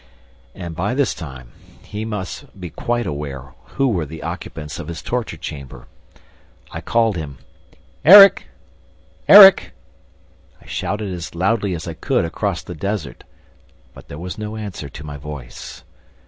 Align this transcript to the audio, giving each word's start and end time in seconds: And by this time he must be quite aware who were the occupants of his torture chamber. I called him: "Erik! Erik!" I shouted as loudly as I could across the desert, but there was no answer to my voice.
And 0.55 0.75
by 0.75 0.95
this 0.95 1.13
time 1.13 1.51
he 1.83 2.05
must 2.05 2.59
be 2.59 2.71
quite 2.71 3.05
aware 3.05 3.53
who 3.77 3.87
were 3.87 4.07
the 4.07 4.23
occupants 4.23 4.79
of 4.79 4.87
his 4.87 4.99
torture 4.99 5.37
chamber. 5.37 5.85
I 6.71 6.81
called 6.81 7.17
him: 7.17 7.37
"Erik! 8.03 8.47
Erik!" 9.27 9.73
I 10.59 10.65
shouted 10.65 11.13
as 11.13 11.35
loudly 11.35 11.75
as 11.75 11.87
I 11.87 11.93
could 11.93 12.25
across 12.25 12.63
the 12.63 12.73
desert, 12.73 13.25
but 13.93 14.07
there 14.07 14.17
was 14.17 14.39
no 14.39 14.55
answer 14.55 14.89
to 14.89 15.03
my 15.05 15.17
voice. 15.17 15.83